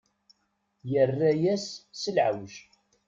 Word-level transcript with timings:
Yerra-yas 0.91 1.65
s 1.99 2.03
leɛweǧ. 2.15 2.53